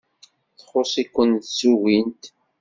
[0.59, 2.23] Txuṣṣ-iken tsugint.